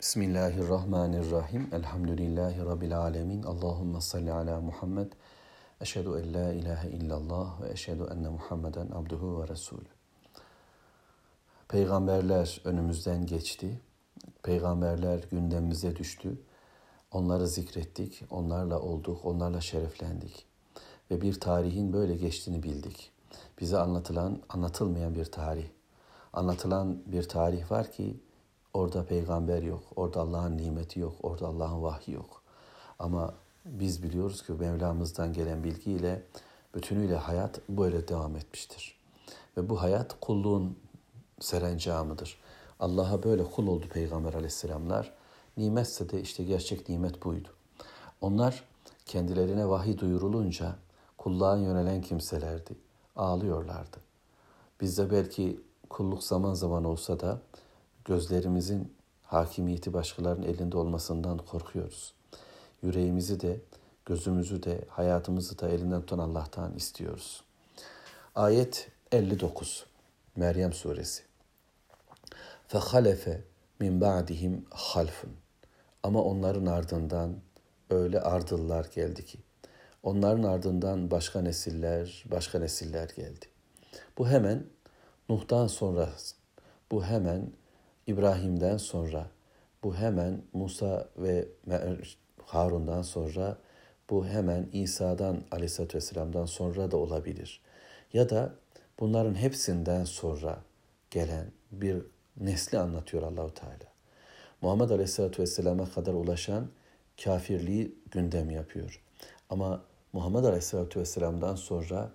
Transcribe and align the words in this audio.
Bismillahirrahmanirrahim. 0.00 1.68
Elhamdülillahi 1.72 2.64
Rabbil 2.64 2.98
alemin. 2.98 3.42
Allahümme 3.42 4.00
salli 4.00 4.32
ala 4.32 4.60
Muhammed. 4.60 5.12
Eşhedü 5.80 6.08
en 6.08 6.34
la 6.34 6.52
ilahe 6.52 6.90
illallah 6.90 7.62
ve 7.62 7.70
eşhedü 7.70 8.06
enne 8.12 8.28
Muhammeden 8.28 8.86
abduhu 8.90 9.42
ve 9.42 9.48
resulü. 9.48 9.86
Peygamberler 11.68 12.60
önümüzden 12.64 13.26
geçti. 13.26 13.80
Peygamberler 14.42 15.24
gündemimize 15.30 15.96
düştü. 15.96 16.38
Onları 17.10 17.48
zikrettik, 17.48 18.24
onlarla 18.30 18.80
olduk, 18.80 19.24
onlarla 19.24 19.60
şereflendik. 19.60 20.46
Ve 21.10 21.20
bir 21.20 21.40
tarihin 21.40 21.92
böyle 21.92 22.16
geçtiğini 22.16 22.62
bildik. 22.62 23.10
Bize 23.60 23.78
anlatılan, 23.78 24.42
anlatılmayan 24.48 25.14
bir 25.14 25.24
tarih. 25.24 25.66
Anlatılan 26.32 27.02
bir 27.06 27.22
tarih 27.22 27.70
var 27.70 27.92
ki 27.92 28.20
Orada 28.74 29.04
peygamber 29.04 29.62
yok, 29.62 29.82
orada 29.96 30.20
Allah'ın 30.20 30.58
nimeti 30.58 31.00
yok, 31.00 31.14
orada 31.22 31.46
Allah'ın 31.46 31.82
vahyi 31.82 32.14
yok. 32.14 32.42
Ama 32.98 33.34
biz 33.64 34.02
biliyoruz 34.02 34.42
ki 34.42 34.52
Mevlamızdan 34.52 35.32
gelen 35.32 35.64
bilgiyle 35.64 36.22
bütünüyle 36.74 37.16
hayat 37.16 37.60
böyle 37.68 38.08
devam 38.08 38.36
etmiştir. 38.36 38.98
Ve 39.56 39.68
bu 39.68 39.82
hayat 39.82 40.20
kulluğun 40.20 40.78
serencamıdır. 41.40 42.38
Allah'a 42.80 43.22
böyle 43.22 43.44
kul 43.44 43.66
oldu 43.66 43.86
Peygamber 43.88 44.34
aleyhisselamlar. 44.34 45.12
Nimetse 45.56 46.10
de 46.10 46.20
işte 46.20 46.44
gerçek 46.44 46.88
nimet 46.88 47.24
buydu. 47.24 47.48
Onlar 48.20 48.64
kendilerine 49.06 49.68
vahiy 49.68 49.98
duyurulunca 49.98 50.76
kulluğa 51.18 51.56
yönelen 51.56 52.02
kimselerdi. 52.02 52.76
Ağlıyorlardı. 53.16 53.96
Bizde 54.80 55.10
belki 55.10 55.60
kulluk 55.90 56.24
zaman 56.24 56.54
zaman 56.54 56.84
olsa 56.84 57.20
da 57.20 57.40
gözlerimizin 58.07 58.93
hakimiyeti 59.23 59.93
başkalarının 59.93 60.47
elinde 60.47 60.77
olmasından 60.77 61.37
korkuyoruz. 61.37 62.13
Yüreğimizi 62.81 63.39
de, 63.39 63.59
gözümüzü 64.05 64.63
de, 64.63 64.85
hayatımızı 64.89 65.59
da 65.59 65.69
elinden 65.69 66.01
tutan 66.01 66.19
Allah'tan 66.19 66.75
istiyoruz. 66.75 67.43
Ayet 68.35 68.91
59 69.11 69.85
Meryem 70.35 70.73
Suresi 70.73 71.23
فَخَلَفَ 72.69 73.37
min 73.79 74.01
ba'dihim 74.01 74.65
halfun. 74.69 75.31
Ama 76.03 76.23
onların 76.23 76.65
ardından 76.65 77.35
öyle 77.89 78.21
ardıllar 78.21 78.85
geldi 78.95 79.25
ki 79.25 79.39
onların 80.03 80.43
ardından 80.43 81.11
başka 81.11 81.41
nesiller, 81.41 82.23
başka 82.31 82.59
nesiller 82.59 83.09
geldi. 83.15 83.45
Bu 84.17 84.27
hemen 84.27 84.63
Nuh'tan 85.29 85.67
sonra, 85.67 86.09
bu 86.91 87.05
hemen 87.05 87.51
İbrahim'den 88.08 88.76
sonra, 88.76 89.26
bu 89.82 89.96
hemen 89.96 90.42
Musa 90.52 91.08
ve 91.16 91.48
Harun'dan 92.44 93.02
sonra, 93.02 93.58
bu 94.10 94.26
hemen 94.26 94.68
İsa'dan 94.72 95.40
aleyhissalatü 95.50 95.96
vesselam'dan 95.96 96.46
sonra 96.46 96.90
da 96.90 96.96
olabilir. 96.96 97.60
Ya 98.12 98.30
da 98.30 98.54
bunların 99.00 99.34
hepsinden 99.34 100.04
sonra 100.04 100.58
gelen 101.10 101.46
bir 101.72 102.02
nesli 102.36 102.78
anlatıyor 102.78 103.22
Allahu 103.22 103.54
Teala. 103.54 103.88
Muhammed 104.62 104.90
Aleyhisselatü 104.90 105.42
Vesselam'a 105.42 105.90
kadar 105.90 106.14
ulaşan 106.14 106.68
kafirliği 107.24 107.94
gündem 108.10 108.50
yapıyor. 108.50 109.02
Ama 109.50 109.82
Muhammed 110.12 110.44
Aleyhisselatü 110.44 111.00
Vesselam'dan 111.00 111.54
sonra 111.54 112.10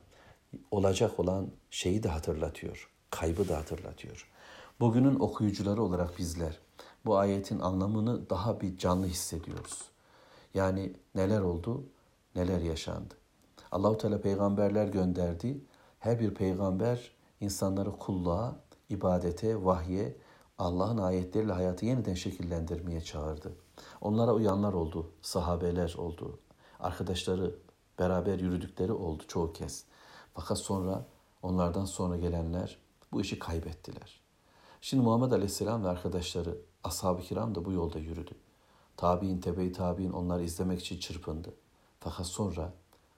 olacak 0.71 1.19
olan 1.19 1.47
şeyi 1.69 2.03
de 2.03 2.09
hatırlatıyor. 2.09 2.89
Kaybı 3.09 3.49
da 3.49 3.57
hatırlatıyor. 3.57 4.32
Bugünün 4.83 5.19
okuyucuları 5.19 5.83
olarak 5.83 6.17
bizler 6.17 6.59
bu 7.05 7.17
ayetin 7.17 7.59
anlamını 7.59 8.29
daha 8.29 8.61
bir 8.61 8.77
canlı 8.77 9.05
hissediyoruz. 9.05 9.81
Yani 10.53 10.93
neler 11.15 11.41
oldu, 11.41 11.83
neler 12.35 12.59
yaşandı. 12.61 13.13
Allahu 13.71 13.97
Teala 13.97 14.21
peygamberler 14.21 14.87
gönderdi. 14.87 15.61
Her 15.99 16.19
bir 16.19 16.33
peygamber 16.33 17.11
insanları 17.41 17.97
kulluğa, 17.97 18.55
ibadete, 18.89 19.65
vahye, 19.65 20.17
Allah'ın 20.57 20.97
ayetleriyle 20.97 21.53
hayatı 21.53 21.85
yeniden 21.85 22.13
şekillendirmeye 22.13 23.01
çağırdı. 23.01 23.53
Onlara 24.01 24.33
uyanlar 24.33 24.73
oldu, 24.73 25.11
sahabeler 25.21 25.95
oldu, 25.97 26.39
arkadaşları 26.79 27.55
beraber 27.99 28.39
yürüdükleri 28.39 28.93
oldu 28.93 29.23
çoğu 29.27 29.53
kez. 29.53 29.85
Fakat 30.33 30.59
sonra 30.59 31.05
onlardan 31.41 31.85
sonra 31.85 32.17
gelenler 32.17 32.77
bu 33.11 33.21
işi 33.21 33.39
kaybettiler. 33.39 34.22
Şimdi 34.82 35.02
Muhammed 35.02 35.32
Aleyhisselam 35.32 35.84
ve 35.84 35.88
arkadaşları, 35.88 36.58
ashab-ı 36.84 37.22
kiram 37.22 37.54
da 37.54 37.64
bu 37.64 37.72
yolda 37.72 37.98
yürüdü. 37.98 38.32
Tabi'in, 38.96 39.40
tebe-i 39.40 39.72
tabi'in 39.72 40.12
onları 40.12 40.42
izlemek 40.42 40.80
için 40.80 40.98
çırpındı. 40.98 41.54
Fakat 42.00 42.26
sonra, 42.26 42.72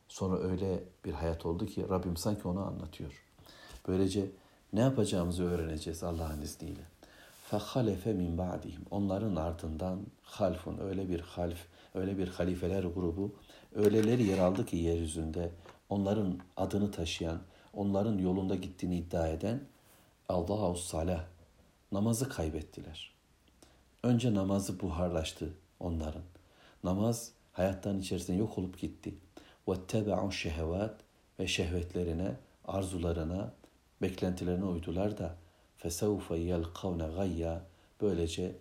sonra 0.08 0.38
öyle 0.38 0.84
bir 1.04 1.12
hayat 1.12 1.46
oldu 1.46 1.66
ki 1.66 1.88
Rabbim 1.88 2.16
sanki 2.16 2.48
onu 2.48 2.66
anlatıyor. 2.66 3.24
Böylece 3.88 4.30
ne 4.72 4.80
yapacağımızı 4.80 5.44
öğreneceğiz 5.44 6.02
Allah'ın 6.02 6.42
izniyle. 6.42 6.80
فَخَلَفَ 7.50 8.02
مِنْ 8.04 8.36
بَعْدِهِمْ 8.36 8.80
Onların 8.90 9.36
ardından 9.36 10.00
halfun, 10.22 10.78
öyle 10.78 11.08
bir 11.08 11.20
half, 11.20 11.58
öyle 11.94 12.18
bir 12.18 12.28
halifeler 12.28 12.84
grubu, 12.84 13.32
öyleleri 13.74 14.22
yer 14.22 14.38
aldı 14.38 14.66
ki 14.66 14.76
yeryüzünde 14.76 15.52
onların 15.88 16.38
adını 16.56 16.90
taşıyan, 16.90 17.38
onların 17.74 18.18
yolunda 18.18 18.54
gittiğini 18.54 18.96
iddia 18.96 19.28
eden 19.28 19.60
Allahu 20.28 20.76
Salah 20.76 21.24
namazı 21.92 22.28
kaybettiler. 22.28 23.14
Önce 24.02 24.34
namazı 24.34 24.80
buharlaştı 24.80 25.54
onların. 25.80 26.22
Namaz 26.84 27.32
hayattan 27.52 27.98
içerisinde 27.98 28.36
yok 28.36 28.58
olup 28.58 28.78
gitti. 28.78 29.14
وَاتَّبَعُوا 29.66 30.32
şehvat 30.32 31.00
ve 31.38 31.46
şehvetlerine, 31.46 32.36
arzularına, 32.64 33.52
beklentilerine 34.02 34.64
uydular 34.64 35.18
da 35.18 35.36
فَسَوْفَ 35.82 36.28
يَلْقَوْنَ 36.28 37.16
gayya 37.16 37.62
Böylece 38.00 38.56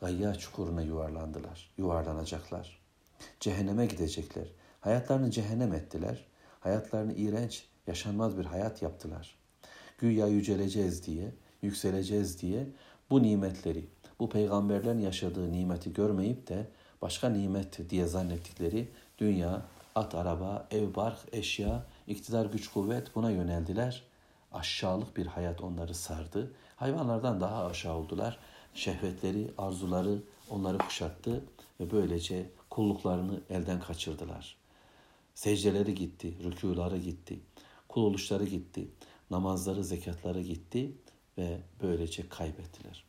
gayya 0.00 0.34
çukuruna 0.34 0.82
yuvarlandılar, 0.82 1.70
yuvarlanacaklar. 1.78 2.78
Cehenneme 3.40 3.86
gidecekler. 3.86 4.46
Hayatlarını 4.80 5.30
cehennem 5.30 5.72
ettiler. 5.72 6.24
Hayatlarını 6.60 7.14
iğrenç, 7.14 7.66
yaşanmaz 7.86 8.38
bir 8.38 8.44
hayat 8.44 8.82
yaptılar. 8.82 9.38
Güya 9.98 10.26
yüceleceğiz 10.26 11.06
diye, 11.06 11.34
yükseleceğiz 11.61 12.41
diye 12.41 12.67
bu 13.09 13.23
nimetleri, 13.23 13.85
bu 14.19 14.29
peygamberlerin 14.29 14.99
yaşadığı 14.99 15.51
nimeti 15.51 15.93
görmeyip 15.93 16.47
de 16.47 16.67
başka 17.01 17.29
nimet 17.29 17.89
diye 17.89 18.05
zannettikleri 18.05 18.87
dünya, 19.17 19.61
at, 19.95 20.15
araba, 20.15 20.67
ev, 20.71 20.95
bark, 20.95 21.17
eşya, 21.31 21.85
iktidar, 22.07 22.45
güç, 22.45 22.67
kuvvet 22.67 23.15
buna 23.15 23.31
yöneldiler. 23.31 24.03
Aşağılık 24.51 25.17
bir 25.17 25.25
hayat 25.25 25.61
onları 25.61 25.93
sardı. 25.93 26.51
Hayvanlardan 26.75 27.41
daha 27.41 27.65
aşağı 27.65 27.95
oldular. 27.95 28.39
Şehvetleri, 28.73 29.51
arzuları 29.57 30.19
onları 30.49 30.77
kuşattı 30.77 31.43
ve 31.79 31.91
böylece 31.91 32.49
kulluklarını 32.69 33.39
elden 33.49 33.79
kaçırdılar. 33.79 34.55
Secdeleri 35.35 35.95
gitti, 35.95 36.33
rükuları 36.43 36.97
gitti, 36.97 37.39
kul 37.87 38.03
oluşları 38.03 38.45
gitti, 38.45 38.87
namazları, 39.31 39.83
zekatları 39.83 40.41
gitti 40.41 40.91
ve 41.39 41.57
böylece 41.81 42.29
kaybettiler. 42.29 43.03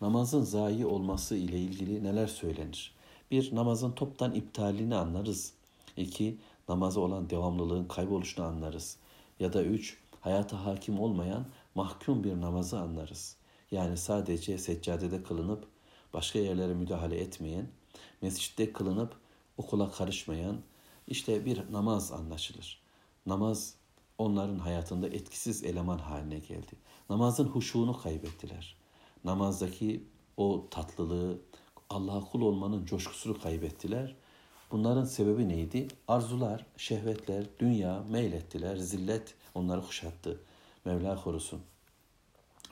Namazın 0.00 0.42
zayi 0.42 0.86
olması 0.86 1.36
ile 1.36 1.58
ilgili 1.58 2.04
neler 2.04 2.26
söylenir? 2.26 2.94
Bir, 3.30 3.54
namazın 3.54 3.92
toptan 3.92 4.34
iptalini 4.34 4.96
anlarız. 4.96 5.52
İki, 5.96 6.38
namaza 6.68 7.00
olan 7.00 7.30
devamlılığın 7.30 7.84
kayboluşunu 7.84 8.44
anlarız. 8.44 8.96
Ya 9.40 9.52
da 9.52 9.62
üç, 9.62 9.98
hayata 10.20 10.64
hakim 10.66 11.00
olmayan 11.00 11.46
mahkum 11.74 12.24
bir 12.24 12.40
namazı 12.40 12.78
anlarız. 12.78 13.36
Yani 13.70 13.96
sadece 13.96 14.58
seccadede 14.58 15.22
kılınıp 15.22 15.66
başka 16.14 16.38
yerlere 16.38 16.74
müdahale 16.74 17.20
etmeyen, 17.20 17.66
mescitte 18.22 18.72
kılınıp 18.72 19.16
okula 19.56 19.90
karışmayan 19.90 20.56
işte 21.08 21.44
bir 21.44 21.72
namaz 21.72 22.12
anlaşılır. 22.12 22.82
Namaz 23.26 23.74
onların 24.18 24.58
hayatında 24.58 25.08
etkisiz 25.08 25.64
eleman 25.64 25.98
haline 25.98 26.38
geldi. 26.38 26.72
Namazın 27.10 27.46
huşuğunu 27.46 27.98
kaybettiler. 27.98 28.76
Namazdaki 29.24 30.04
o 30.36 30.66
tatlılığı, 30.70 31.38
Allah'a 31.90 32.20
kul 32.20 32.40
olmanın 32.40 32.84
coşkusunu 32.84 33.40
kaybettiler. 33.40 34.16
Bunların 34.70 35.04
sebebi 35.04 35.48
neydi? 35.48 35.88
Arzular, 36.08 36.66
şehvetler, 36.76 37.44
dünya 37.58 38.04
meylettiler, 38.10 38.76
zillet 38.76 39.34
onları 39.54 39.82
kuşattı. 39.82 40.40
Mevla 40.84 41.22
korusun. 41.22 41.60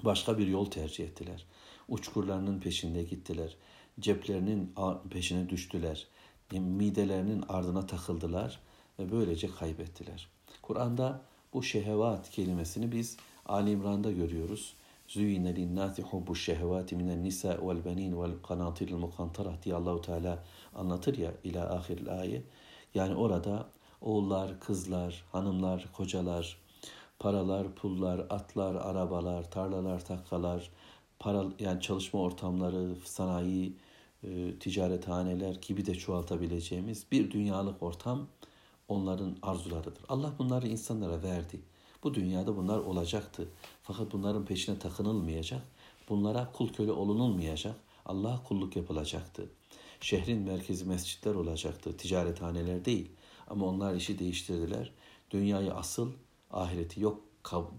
Başka 0.05 0.39
bir 0.39 0.47
yol 0.47 0.65
tercih 0.65 1.05
ettiler. 1.05 1.47
Uçkurlarının 1.89 2.61
peşinde 2.61 3.03
gittiler. 3.03 3.57
Ceplerinin 4.01 4.75
peşine 5.11 5.49
düştüler. 5.49 6.07
Midelerinin 6.53 7.45
ardına 7.49 7.87
takıldılar 7.87 8.61
ve 8.99 9.13
böylece 9.13 9.51
kaybettiler. 9.51 10.29
Kur'an'da 10.63 11.23
bu 11.55 11.63
şehevat 11.63 12.31
kelimesini 12.31 12.93
biz 12.93 13.17
Ali 13.47 13.71
İmran'da 13.71 14.13
görüyoruz. 14.13 14.75
Züyine 15.09 15.57
linnâti 15.57 16.03
hubbu 16.03 16.37
şehvâti 16.37 16.97
minen 16.97 17.25
nisa 17.25 17.49
vel 17.49 17.85
benin 17.85 18.23
vel 18.23 18.31
kanatiril 18.49 18.95
mukantarah 18.95 19.63
diye 19.63 19.75
Allahu 19.75 20.01
Teala 20.01 20.45
anlatır 20.75 21.19
ya 21.19 21.33
ila 21.45 21.75
ahiril 21.75 22.21
ayet. 22.21 22.45
Yani 22.95 23.15
orada 23.15 23.69
oğullar, 24.01 24.61
kızlar, 24.61 25.25
hanımlar, 25.33 25.87
kocalar, 25.97 26.57
paralar, 27.19 27.75
pullar, 27.75 28.19
atlar, 28.19 28.75
arabalar, 28.75 29.51
tarlalar, 29.51 30.05
takkalar, 30.05 30.71
para 31.19 31.45
yani 31.59 31.81
çalışma 31.81 32.21
ortamları, 32.21 32.97
sanayi, 33.05 33.77
e, 34.25 34.59
ticarethaneler 34.61 35.55
gibi 35.55 35.87
de 35.87 35.95
çoğaltabileceğimiz 35.95 37.07
bir 37.13 37.31
dünyalık 37.31 37.83
ortam 37.83 38.27
onların 38.91 39.37
arzularıdır. 39.43 40.05
Allah 40.09 40.33
bunları 40.39 40.69
insanlara 40.69 41.23
verdi. 41.23 41.61
Bu 42.03 42.15
dünyada 42.15 42.57
bunlar 42.57 42.79
olacaktı. 42.79 43.49
Fakat 43.83 44.13
bunların 44.13 44.45
peşine 44.45 44.79
takınılmayacak. 44.79 45.63
Bunlara 46.09 46.53
kul 46.53 46.69
köle 46.69 46.93
olunulmayacak. 46.93 47.75
Allah 48.07 48.43
kulluk 48.49 48.77
yapılacaktı. 48.77 49.49
Şehrin 50.01 50.39
merkezi 50.39 50.85
mescitler 50.85 51.35
olacaktı. 51.35 51.97
Ticarethaneler 51.97 52.85
değil. 52.85 53.11
Ama 53.47 53.67
onlar 53.67 53.95
işi 53.95 54.19
değiştirdiler. 54.19 54.93
Dünyayı 55.31 55.75
asıl, 55.75 56.13
ahireti 56.51 57.01
yok 57.01 57.21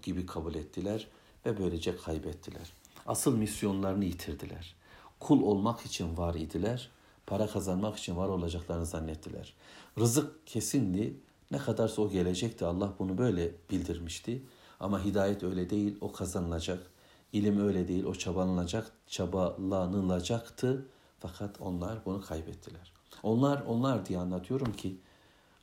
gibi 0.04 0.26
kabul 0.26 0.56
ettiler 0.56 1.08
ve 1.46 1.60
böylece 1.60 1.98
kaybettiler. 1.98 2.74
Asıl 3.06 3.38
misyonlarını 3.38 4.06
yitirdiler. 4.06 4.76
Kul 5.20 5.42
olmak 5.42 5.86
için 5.86 6.18
var 6.18 6.36
idiler, 6.36 6.90
para 7.32 7.48
kazanmak 7.48 7.98
için 7.98 8.18
var 8.18 8.30
olacaklarını 8.30 8.86
zannettiler. 8.86 9.54
Rızık 10.00 10.48
kesindi, 10.48 11.18
ne 11.52 11.58
kadarsa 11.58 12.02
o 12.02 12.10
gelecekti. 12.10 12.66
Allah 12.66 12.94
bunu 13.00 13.18
böyle 13.18 13.52
bildirmişti. 13.70 14.46
Ama 14.80 15.06
hidayet 15.06 15.44
öyle 15.44 15.70
değil, 15.70 15.98
o 16.02 16.12
kazanılacak. 16.12 16.92
İlim 17.34 17.68
öyle 17.68 17.88
değil, 17.88 18.04
o 18.04 18.16
çabalanacak, 18.16 18.92
çabalanılacaktı. 19.08 20.86
Fakat 21.20 21.62
onlar 21.62 22.06
bunu 22.06 22.22
kaybettiler. 22.22 22.94
Onlar, 23.24 23.64
onlar 23.68 24.06
diye 24.06 24.20
anlatıyorum 24.20 24.74
ki 24.74 24.98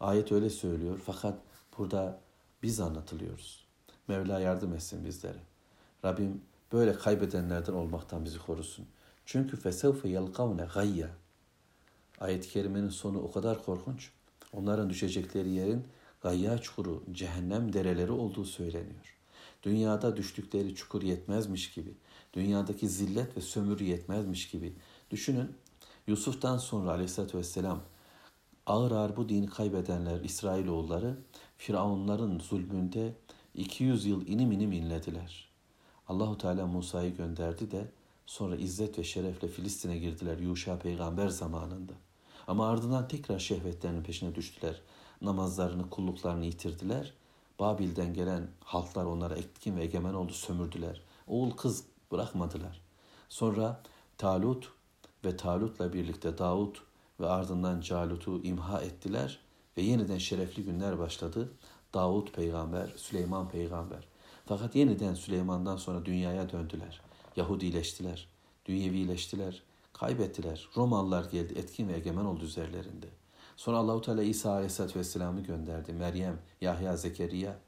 ayet 0.00 0.32
öyle 0.32 0.50
söylüyor. 0.50 1.00
Fakat 1.06 1.38
burada 1.78 2.20
biz 2.62 2.80
anlatılıyoruz. 2.80 3.64
Mevla 4.08 4.40
yardım 4.40 4.74
etsin 4.74 5.04
bizlere. 5.04 5.40
Rabbim 6.04 6.42
böyle 6.72 6.92
kaybedenlerden 6.92 7.72
olmaktan 7.72 8.24
bizi 8.24 8.38
korusun. 8.38 8.86
Çünkü 9.26 9.56
fesevfe 9.56 10.08
yelkavne 10.08 10.68
gayya. 10.74 11.08
Ayet-i 12.20 12.48
kerimenin 12.48 12.88
sonu 12.88 13.18
o 13.18 13.32
kadar 13.32 13.64
korkunç. 13.64 14.10
Onların 14.52 14.90
düşecekleri 14.90 15.50
yerin 15.50 15.84
gayya 16.22 16.58
çukuru, 16.58 17.04
cehennem 17.12 17.72
dereleri 17.72 18.12
olduğu 18.12 18.44
söyleniyor. 18.44 19.18
Dünyada 19.62 20.16
düştükleri 20.16 20.74
çukur 20.74 21.02
yetmezmiş 21.02 21.70
gibi, 21.70 21.94
dünyadaki 22.32 22.88
zillet 22.88 23.36
ve 23.36 23.40
sömürü 23.40 23.84
yetmezmiş 23.84 24.50
gibi. 24.50 24.74
Düşünün 25.10 25.52
Yusuf'tan 26.06 26.58
sonra 26.58 26.90
aleyhissalatü 26.90 27.38
vesselam 27.38 27.80
ağır 28.66 28.90
ağır 28.90 29.16
bu 29.16 29.28
dini 29.28 29.46
kaybedenler 29.46 30.20
İsrailoğulları 30.20 31.18
Firavunların 31.58 32.38
zulmünde 32.38 33.14
200 33.54 34.06
yıl 34.06 34.26
inim 34.26 34.52
inim 34.52 34.72
inlediler. 34.72 35.48
Allahu 36.08 36.38
Teala 36.38 36.66
Musa'yı 36.66 37.16
gönderdi 37.16 37.70
de 37.70 37.90
sonra 38.26 38.56
izzet 38.56 38.98
ve 38.98 39.04
şerefle 39.04 39.48
Filistin'e 39.48 39.98
girdiler 39.98 40.38
Yuşa 40.38 40.78
peygamber 40.78 41.28
zamanında. 41.28 41.92
Ama 42.48 42.68
ardından 42.68 43.08
tekrar 43.08 43.38
şehvetlerinin 43.38 44.02
peşine 44.02 44.34
düştüler. 44.34 44.80
Namazlarını, 45.22 45.90
kulluklarını 45.90 46.44
yitirdiler. 46.44 47.12
Babil'den 47.58 48.14
gelen 48.14 48.48
halklar 48.64 49.04
onlara 49.04 49.34
etkin 49.34 49.76
ve 49.76 49.82
egemen 49.82 50.14
oldu, 50.14 50.32
sömürdüler. 50.32 51.02
Oğul 51.26 51.50
kız 51.50 51.84
bırakmadılar. 52.12 52.80
Sonra 53.28 53.82
Talut 54.18 54.72
ve 55.24 55.36
Talut'la 55.36 55.92
birlikte 55.92 56.38
Davut 56.38 56.82
ve 57.20 57.28
ardından 57.28 57.80
Calut'u 57.80 58.42
imha 58.42 58.80
ettiler 58.80 59.38
ve 59.76 59.82
yeniden 59.82 60.18
şerefli 60.18 60.64
günler 60.64 60.98
başladı. 60.98 61.52
Davut 61.94 62.34
peygamber, 62.34 62.92
Süleyman 62.96 63.48
peygamber. 63.48 64.08
Fakat 64.46 64.76
yeniden 64.76 65.14
Süleyman'dan 65.14 65.76
sonra 65.76 66.04
dünyaya 66.04 66.52
döndüler. 66.52 67.00
Yahudileştiler, 67.36 68.28
dünyevileştiler, 68.66 69.62
kaybettiler. 70.00 70.68
Romalılar 70.76 71.24
geldi, 71.24 71.54
etkin 71.56 71.88
ve 71.88 71.96
egemen 71.96 72.24
oldu 72.24 72.44
üzerlerinde. 72.44 73.06
Sonra 73.56 73.76
Allahu 73.76 74.00
Teala 74.00 74.22
İsa 74.22 74.50
Aleyhisselatü 74.50 74.98
Vesselam'ı 74.98 75.40
gönderdi. 75.40 75.92
Meryem, 75.92 76.38
Yahya, 76.60 76.96
Zekeriya 76.96 77.58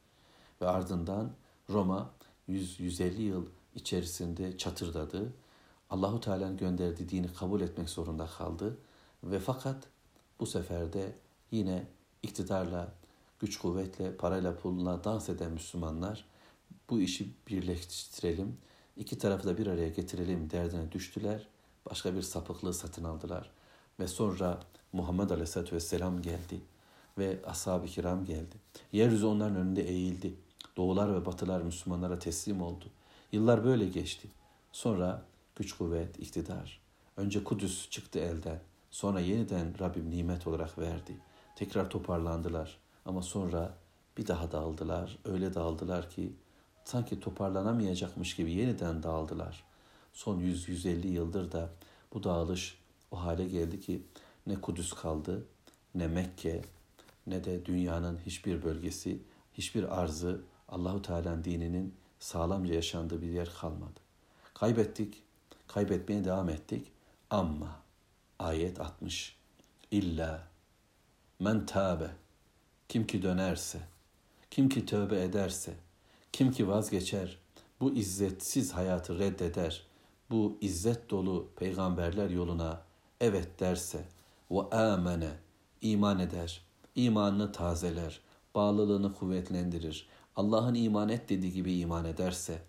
ve 0.61 0.69
ardından 0.69 1.31
Roma 1.71 2.11
100-150 2.49 3.21
yıl 3.21 3.47
içerisinde 3.75 4.59
çatırdadı. 4.59 5.33
Allahu 5.91 6.21
Teala'nın 6.21 6.57
gönderdiği 6.57 7.09
dini 7.09 7.33
kabul 7.33 7.61
etmek 7.61 7.91
zorunda 7.91 8.27
kaldı 8.27 8.79
ve 9.25 9.39
fakat 9.39 9.89
bu 10.41 10.47
sefer 10.47 10.93
de 10.93 11.13
yine 11.51 11.87
iktidarla, 12.23 12.93
güç 13.41 13.59
kuvvetle, 13.59 14.17
parayla, 14.17 14.57
pulla 14.57 15.05
dans 15.05 15.29
eden 15.29 15.53
Müslümanlar 15.53 16.25
bu 16.91 17.01
işi 17.01 17.35
birleştirelim, 17.49 18.57
iki 18.97 19.19
tarafı 19.19 19.49
da 19.49 19.59
bir 19.59 19.67
araya 19.67 19.89
getirelim 19.89 20.51
derdine 20.51 20.93
düştüler. 20.93 21.47
Başka 21.91 22.15
bir 22.15 22.23
sapıklığı 22.23 22.75
satın 22.75 23.05
aldılar. 23.05 23.51
Ve 24.01 24.09
sonra 24.09 24.61
Muhammed 24.93 25.31
Aleyhisselatü 25.31 25.77
Vesselam 25.77 26.23
geldi 26.23 26.61
ve 27.19 27.39
ashab-ı 27.47 27.87
kiram 27.87 28.25
geldi. 28.25 28.57
Yeryüzü 28.93 29.27
onların 29.27 29.57
önünde 29.57 29.83
eğildi. 29.83 30.35
Doğular 30.77 31.15
ve 31.15 31.27
batılar 31.27 31.61
Müslümanlara 31.63 32.19
teslim 32.19 32.63
oldu. 32.63 32.85
Yıllar 33.33 33.65
böyle 33.65 33.87
geçti. 33.87 34.29
Sonra 34.73 35.23
güç 35.57 35.73
kuvvet, 35.77 36.19
iktidar. 36.19 36.81
Önce 37.17 37.45
Kudüs 37.45 37.91
çıktı 37.91 38.19
elden. 38.19 38.61
Sonra 38.91 39.21
yeniden 39.21 39.81
Rabbim 39.81 40.11
nimet 40.11 40.47
olarak 40.47 40.79
verdi. 40.79 41.17
Tekrar 41.57 41.91
toparlandılar. 41.91 42.79
Ama 43.05 43.23
sonra 43.23 43.75
bir 44.17 44.27
daha 44.27 44.53
dağıldılar. 44.53 45.19
Öyle 45.25 45.55
dağıldılar 45.55 46.11
ki 46.11 46.33
sanki 46.85 47.21
toparlanamayacakmış 47.21 48.37
gibi 48.37 48.53
yeniden 48.53 49.03
dağıldılar. 49.03 49.65
Son 50.13 50.41
100-150 50.41 51.07
yıldır 51.07 51.53
da 51.53 51.71
bu 52.15 52.23
dağılış 52.23 52.79
o 53.11 53.23
hale 53.23 53.49
geldi 53.49 53.81
ki 53.81 54.03
ne 54.47 54.61
Kudüs 54.61 54.93
kaldı, 54.93 55.47
ne 55.95 56.07
Mekke, 56.07 56.63
ne 57.27 57.45
de 57.45 57.67
dünyanın 57.67 58.19
hiçbir 58.27 58.63
bölgesi, 58.63 59.23
hiçbir 59.55 60.01
arzı 60.01 60.43
Allahu 60.69 61.03
Teala'nın 61.03 61.45
dininin 61.45 61.95
sağlamca 62.19 62.75
yaşandığı 62.75 63.23
bir 63.23 63.31
yer 63.31 63.51
kalmadı. 63.61 64.01
Kaybettik, 64.55 65.23
kaybetmeye 65.67 66.25
devam 66.25 66.49
ettik 66.49 66.93
ama 67.31 67.83
ayet 68.39 68.81
60 68.81 69.37
İlla 69.91 70.49
men 71.41 71.67
tabe 71.67 72.11
kim 72.89 73.07
ki 73.07 73.23
dönerse, 73.23 73.79
kim 74.51 74.69
ki 74.69 74.87
tövbe 74.87 75.23
ederse, 75.23 75.75
kim 76.33 76.53
ki 76.53 76.69
vazgeçer, 76.69 77.39
bu 77.81 77.95
izzetsiz 77.95 78.73
hayatı 78.73 79.19
reddeder, 79.19 79.87
bu 80.30 80.58
izzet 80.62 81.10
dolu 81.10 81.50
peygamberler 81.56 82.30
yoluna 82.30 82.82
evet 83.22 83.60
derse 83.60 84.06
ve 84.52 84.62
amene 84.62 85.32
iman 85.82 86.20
eder, 86.20 86.62
imanını 86.96 87.52
tazeler, 87.52 88.20
bağlılığını 88.56 89.14
kuvvetlendirir, 89.14 90.08
Allah'ın 90.36 90.76
iman 90.76 91.10
et 91.10 91.30
dediği 91.30 91.52
gibi 91.52 91.78
iman 91.78 92.06
ederse 92.06 92.62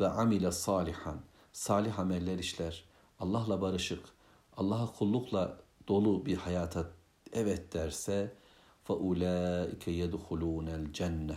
ve 0.00 0.08
amile 0.08 0.52
salihan, 0.52 1.20
salih 1.52 1.98
ameller 1.98 2.38
işler, 2.38 2.84
Allah'la 3.20 3.60
barışık, 3.60 4.04
Allah'a 4.56 4.92
kullukla 4.92 5.58
dolu 5.88 6.26
bir 6.26 6.36
hayata 6.36 6.90
evet 7.32 7.72
derse 7.74 8.32
فَاُولَٰئِكَ 8.88 9.84
يَدْخُلُونَ 10.02 10.68
الْجَنَّةِ 10.80 11.34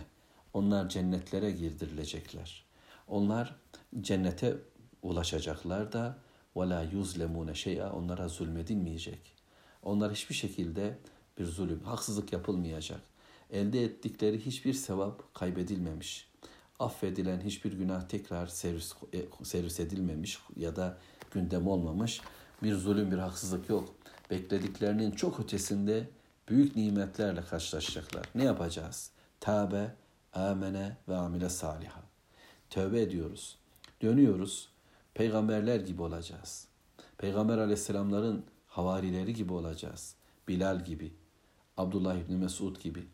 Onlar 0.52 0.88
cennetlere 0.88 1.50
girdirilecekler. 1.50 2.64
Onlar 3.08 3.56
cennete 4.00 4.56
ulaşacaklar 5.04 5.92
da 5.92 6.18
وَلَا 6.56 6.90
يُزْلَمُونَ 6.90 7.54
şey'a 7.54 7.92
Onlara 7.92 8.28
zulmedilmeyecek. 8.28 9.32
Onlar 9.82 10.12
hiçbir 10.12 10.34
şekilde 10.34 10.98
bir 11.38 11.44
zulüm, 11.44 11.80
haksızlık 11.80 12.32
yapılmayacak. 12.32 13.00
Elde 13.50 13.84
ettikleri 13.84 14.46
hiçbir 14.46 14.72
sevap 14.72 15.34
kaybedilmemiş. 15.34 16.30
Affedilen 16.78 17.40
hiçbir 17.40 17.72
günah 17.72 18.08
tekrar 18.08 18.46
servis, 18.46 18.94
e, 19.12 19.44
servis 19.44 19.80
edilmemiş 19.80 20.38
ya 20.56 20.76
da 20.76 20.98
gündem 21.30 21.66
olmamış. 21.66 22.20
Bir 22.62 22.74
zulüm, 22.74 23.10
bir 23.10 23.18
haksızlık 23.18 23.68
yok. 23.68 23.94
Beklediklerinin 24.30 25.10
çok 25.10 25.40
ötesinde 25.40 26.08
büyük 26.48 26.76
nimetlerle 26.76 27.40
karşılaşacaklar. 27.44 28.26
Ne 28.34 28.44
yapacağız? 28.44 29.10
Tâbe, 29.40 29.94
amene 30.32 30.96
ve 31.08 31.16
amile 31.16 31.48
saliha. 31.48 32.02
Tövbe 32.70 33.00
ediyoruz. 33.00 33.58
Dönüyoruz. 34.02 34.68
Peygamberler 35.15 35.79
gibi 35.79 36.01
olacağız. 36.01 36.67
Peygamber 37.17 37.57
aleyhisselamların 37.57 38.45
havarileri 38.67 39.33
gibi 39.33 39.53
olacağız. 39.53 40.15
Bilal 40.47 40.85
gibi, 40.85 41.13
Abdullah 41.77 42.15
İbni 42.15 42.37
Mesud 42.37 42.79
gibi, 42.79 43.07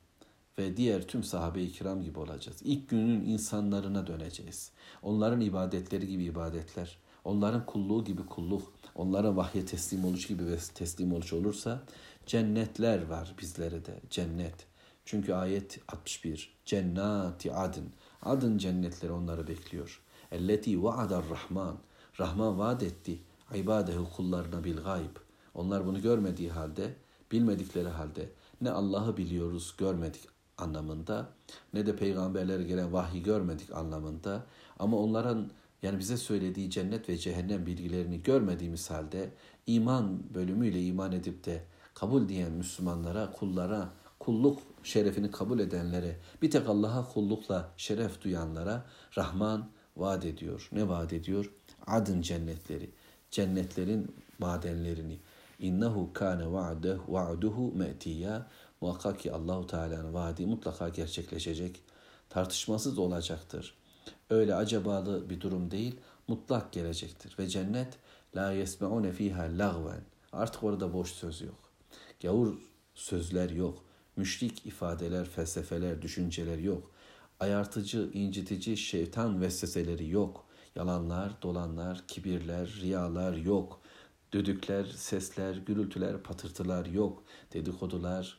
ve 0.58 0.78
diğer 0.78 1.08
tüm 1.08 1.24
sahabe-i 1.24 1.72
kiram 1.72 2.04
gibi 2.04 2.20
olacağız. 2.20 2.58
İlk 2.64 2.90
günün 2.90 3.26
insanlarına 3.26 4.08
döneceğiz. 4.08 4.72
Onların 5.02 5.42
ibadetleri 5.42 6.08
gibi 6.08 6.24
ibadetler, 6.24 6.98
onların 7.24 7.66
kulluğu 7.66 8.04
gibi 8.04 8.26
kulluk, 8.26 8.74
onlara 8.96 9.36
vahye 9.36 9.66
teslim 9.66 10.06
oluş 10.06 10.28
gibi 10.28 10.46
ve 10.46 10.58
teslim 10.76 11.14
oluş 11.14 11.34
olursa 11.34 11.84
cennetler 12.26 13.08
var 13.08 13.36
bizlere 13.42 13.86
de 13.86 14.00
cennet. 14.10 14.68
Çünkü 15.06 15.34
ayet 15.34 15.80
61 15.88 16.58
cennati 16.66 17.54
adın 17.54 17.94
adın 18.22 18.58
cennetleri 18.58 19.12
onları 19.12 19.48
bekliyor. 19.48 20.02
Elleti 20.32 20.84
vaadar 20.84 21.30
rahman 21.30 21.78
Rahman 22.20 22.60
vaat 22.60 22.84
etti 22.84 23.20
ibadehu 23.56 24.10
kullarına 24.16 24.64
bil 24.64 24.78
gayb. 24.78 25.16
Onlar 25.54 25.86
bunu 25.86 26.02
görmediği 26.02 26.52
halde, 26.52 26.96
bilmedikleri 27.32 27.88
halde 27.88 28.30
ne 28.62 28.72
Allah'ı 28.72 29.18
biliyoruz, 29.18 29.76
görmedik 29.78 30.22
anlamında 30.58 31.30
ne 31.74 31.86
de 31.86 31.96
peygamberlere 31.96 32.64
gelen 32.64 32.94
vahyi 32.94 33.24
görmedik 33.24 33.76
anlamında 33.76 34.46
ama 34.80 34.98
onların 34.98 35.52
yani 35.84 36.00
bize 36.00 36.18
söylediği 36.18 36.70
cennet 36.70 37.10
ve 37.10 37.18
cehennem 37.18 37.66
bilgilerini 37.66 38.24
görmediğimiz 38.24 38.90
halde 38.90 39.30
iman 39.68 40.34
bölümüyle 40.34 40.82
iman 40.82 41.12
edip 41.12 41.46
de 41.46 41.64
kabul 41.94 42.30
diyen 42.30 42.52
Müslümanlara, 42.52 43.32
kullara, 43.32 43.90
kulluk 44.20 44.60
şerefini 44.84 45.32
kabul 45.32 45.60
edenlere, 45.60 46.20
bir 46.42 46.52
tek 46.52 46.70
Allah'a 46.70 47.14
kullukla 47.14 47.70
şeref 47.78 48.22
duyanlara 48.22 48.86
Rahman 49.18 49.70
vaat 49.98 50.26
ediyor. 50.26 50.70
Ne 50.72 50.88
vaat 50.88 51.14
ediyor? 51.14 51.52
Adın 51.88 52.22
cennetleri. 52.22 52.90
Cennetlerin 53.32 54.16
madenlerini. 54.40 55.20
İnnehu 55.60 56.14
kâne 56.14 56.52
va'dehu 56.52 57.14
va'duhu 57.14 57.72
me'tiyya. 57.76 58.48
Muhakkak 58.82 59.20
ki 59.20 59.34
Allahu 59.34 59.68
Teala'nın 59.68 60.14
vaadi 60.14 60.46
mutlaka 60.46 60.90
gerçekleşecek. 60.90 61.82
Tartışmasız 62.30 62.98
olacaktır. 62.98 63.76
Öyle 64.30 64.56
acabalı 64.56 65.30
bir 65.30 65.42
durum 65.42 65.72
değil, 65.72 65.96
mutlak 66.28 66.72
gelecektir. 66.72 67.36
Ve 67.40 67.48
cennet 67.48 67.98
la 68.36 68.52
yesme'une 68.52 69.12
fiha 69.12 69.44
lagven. 69.44 70.02
Artık 70.32 70.64
orada 70.64 70.94
boş 70.94 71.12
söz 71.12 71.42
yok. 71.42 71.72
Gavur 72.22 72.58
sözler 72.96 73.50
yok. 73.50 73.84
Müşrik 74.16 74.66
ifadeler, 74.66 75.26
felsefeler, 75.26 76.02
düşünceler 76.02 76.58
yok. 76.58 76.92
Ayartıcı, 77.40 78.10
incitici 78.14 78.78
şeytan 78.78 79.42
vesveseleri 79.42 80.10
yok. 80.10 80.46
Yalanlar, 80.75 81.43
dolanlar, 81.43 82.05
kibirler, 82.09 82.79
riyalar 82.81 83.37
yok. 83.37 83.81
Düdükler, 84.33 84.85
sesler, 84.85 85.57
gürültüler, 85.57 86.23
patırtılar 86.23 86.87
yok. 86.87 87.23
Dedikodular, 87.53 88.39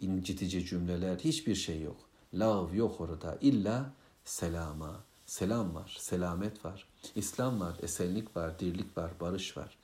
incitici 0.00 0.66
cümleler, 0.66 1.18
hiçbir 1.18 1.54
şey 1.54 1.82
yok. 1.82 1.96
Lav 2.34 2.74
yok 2.74 3.00
orada. 3.00 3.38
İlla 3.40 3.92
selama. 4.24 5.04
Selam 5.26 5.74
var, 5.74 5.96
selamet 5.98 6.64
var. 6.64 6.86
İslam 7.14 7.60
var, 7.60 7.76
esenlik 7.82 8.36
var, 8.36 8.58
dirlik 8.58 8.98
var, 8.98 9.10
barış 9.20 9.56
var. 9.56 9.76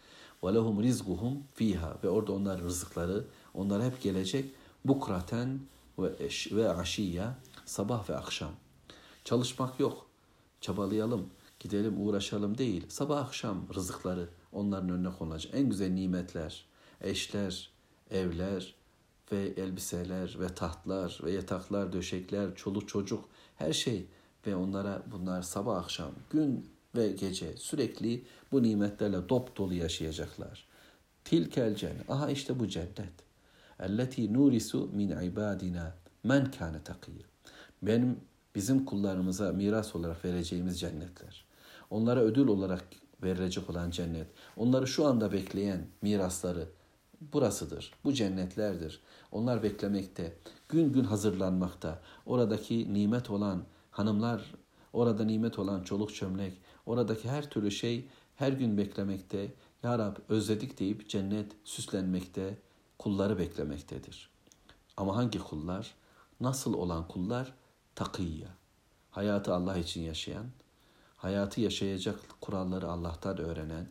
وَلَهُمْ 0.43 0.83
rizguhum 0.83 1.43
fiha 1.55 1.97
Ve 2.05 2.09
orada 2.09 2.33
onlar 2.33 2.61
rızıkları, 2.61 3.25
onlar 3.55 3.83
hep 3.83 4.03
gelecek. 4.03 4.55
Bukraten 4.85 5.61
ve, 5.99 6.13
eş, 6.19 6.53
ve 6.53 6.71
aşiyya, 6.71 7.39
sabah 7.65 8.11
ve 8.11 8.17
akşam. 8.17 8.51
Çalışmak 9.25 9.81
yok. 9.81 10.07
Çabalayalım, 10.61 11.31
gidelim 11.66 12.08
uğraşalım 12.08 12.58
değil. 12.58 12.86
Sabah 12.90 13.26
akşam 13.26 13.68
rızıkları 13.76 14.30
onların 14.52 14.90
önüne 14.90 15.12
konulacak. 15.12 15.56
En 15.56 15.70
güzel 15.70 15.92
nimetler, 15.92 16.66
eşler, 17.02 17.72
evler 18.12 18.76
ve 19.32 19.54
elbiseler 19.58 20.38
ve 20.40 20.48
tahtlar 20.48 21.20
ve 21.24 21.32
yataklar, 21.32 21.94
döşekler, 21.94 22.56
çoluk 22.56 22.88
çocuk 22.88 23.26
her 23.56 23.74
şey 23.74 24.08
ve 24.48 24.56
onlara 24.56 25.04
bunlar 25.12 25.42
sabah 25.42 25.78
akşam, 25.78 26.12
gün 26.30 26.70
ve 26.96 27.12
gece 27.12 27.58
sürekli 27.58 28.26
bu 28.52 28.64
nimetlerle 28.64 29.30
dop 29.30 29.58
dolu 29.58 29.74
yaşayacaklar. 29.74 30.68
Tilkel 31.24 31.76
cennet. 31.76 32.10
Aha 32.10 32.32
işte 32.32 32.60
bu 32.60 32.68
cennet. 32.68 33.14
Elleti 33.80 34.34
nurisu 34.34 34.90
min 34.94 35.10
ibadina 35.10 35.96
men 36.24 36.52
kâne 36.52 36.84
takiyya. 36.84 37.26
Benim 37.82 38.20
bizim 38.56 38.86
kullarımıza 38.86 39.52
miras 39.52 39.96
olarak 39.96 40.26
vereceğimiz 40.26 40.80
cennetler. 40.80 41.45
Onlara 41.90 42.20
ödül 42.20 42.48
olarak 42.48 42.86
verilecek 43.24 43.70
olan 43.70 43.92
cennet. 43.92 44.28
Onları 44.58 44.88
şu 44.88 45.06
anda 45.06 45.32
bekleyen 45.32 45.88
mirasları 46.02 46.68
burasıdır. 47.34 47.92
Bu 48.04 48.14
cennetlerdir. 48.14 49.00
Onlar 49.32 49.64
beklemekte, 49.64 50.38
gün 50.70 50.94
gün 50.94 51.04
hazırlanmakta. 51.04 52.02
Oradaki 52.26 52.94
nimet 52.94 53.30
olan 53.30 53.64
hanımlar, 53.92 54.54
orada 54.94 55.24
nimet 55.24 55.60
olan 55.60 55.84
çoluk 55.84 56.16
çömlek, 56.16 56.62
oradaki 56.86 57.30
her 57.30 57.50
türlü 57.50 57.72
şey 57.72 58.08
her 58.36 58.52
gün 58.52 58.78
beklemekte. 58.78 59.54
Ya 59.84 60.00
Rab 60.00 60.16
özledik 60.30 60.80
deyip 60.80 61.10
cennet 61.10 61.52
süslenmekte, 61.64 62.58
kulları 63.00 63.40
beklemektedir. 63.40 64.30
Ama 64.98 65.16
hangi 65.16 65.40
kullar? 65.40 65.96
Nasıl 66.40 66.74
olan 66.74 67.08
kullar? 67.08 67.54
Takiyya. 67.96 68.48
Hayatı 69.12 69.54
Allah 69.54 69.78
için 69.78 70.02
yaşayan, 70.02 70.46
hayatı 71.26 71.62
yaşayacak 71.62 72.20
kuralları 72.42 72.88
Allah'tan 72.88 73.38
öğrenen, 73.38 73.88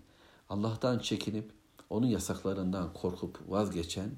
Allah'tan 0.48 0.98
çekinip 0.98 1.50
onun 1.90 2.06
yasaklarından 2.06 2.92
korkup 2.92 3.40
vazgeçen 3.48 4.10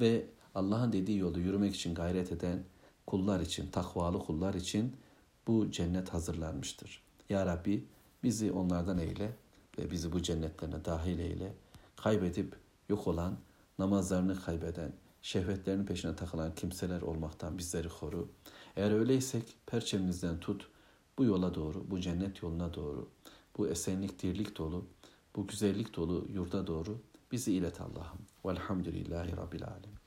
ve 0.00 0.26
Allah'ın 0.54 0.92
dediği 0.92 1.18
yolu 1.18 1.40
yürümek 1.40 1.74
için 1.74 1.94
gayret 1.94 2.32
eden 2.32 2.64
kullar 3.06 3.40
için, 3.40 3.70
takvalı 3.70 4.18
kullar 4.18 4.54
için 4.54 4.96
bu 5.46 5.70
cennet 5.70 6.08
hazırlanmıştır. 6.08 7.02
Ya 7.28 7.46
Rabbi 7.46 7.86
bizi 8.22 8.52
onlardan 8.52 8.98
eyle 8.98 9.36
ve 9.78 9.90
bizi 9.90 10.12
bu 10.12 10.22
cennetlerine 10.22 10.84
dahil 10.84 11.18
eyle. 11.18 11.54
Kaybedip 11.96 12.56
yok 12.88 13.06
olan, 13.06 13.36
namazlarını 13.78 14.40
kaybeden, 14.40 14.92
şehvetlerinin 15.22 15.86
peşine 15.86 16.16
takılan 16.16 16.54
kimseler 16.54 17.02
olmaktan 17.02 17.58
bizleri 17.58 17.88
koru. 17.88 18.28
Eğer 18.76 18.90
öyleysek 18.90 19.44
perçemimizden 19.66 20.40
tut, 20.40 20.68
bu 21.18 21.24
yola 21.24 21.54
doğru, 21.54 21.90
bu 21.90 22.00
cennet 22.00 22.42
yoluna 22.42 22.74
doğru, 22.74 23.08
bu 23.58 23.68
esenlik, 23.68 24.22
dirlik 24.22 24.58
dolu, 24.58 24.86
bu 25.36 25.46
güzellik 25.46 25.96
dolu 25.96 26.26
yurda 26.32 26.66
doğru 26.66 26.98
bizi 27.32 27.52
ilet 27.52 27.80
Allah'ım. 27.80 28.18
Velhamdülillahi 28.44 29.36
Rabbil 29.36 29.64
Alemin. 29.64 30.03